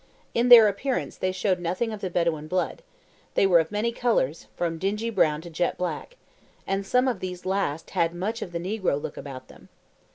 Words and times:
In 0.33 0.49
their 0.49 0.67
appearance 0.67 1.15
they 1.15 1.31
showed 1.31 1.59
nothing 1.59 1.93
of 1.93 2.01
the 2.01 2.09
Bedouin 2.09 2.47
blood; 2.47 2.81
they 3.35 3.45
were 3.45 3.59
of 3.59 3.71
many 3.71 3.91
colours, 3.91 4.47
from 4.55 4.79
dingy 4.79 5.11
brown 5.11 5.41
to 5.41 5.49
jet 5.51 5.77
black, 5.77 6.17
and 6.65 6.83
some 6.83 7.07
of 7.07 7.19
these 7.19 7.45
last 7.45 7.91
had 7.91 8.15
much 8.15 8.41
of 8.41 8.51
the 8.51 8.57
negro 8.57 8.99
look 8.99 9.15
about 9.15 9.47
them. 9.47 9.69